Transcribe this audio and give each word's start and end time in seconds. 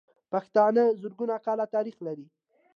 پښتانه 0.31 0.83
زرګونه 1.01 1.35
کاله 1.45 1.65
تاريخ 1.75 1.95
لري. 2.07 2.27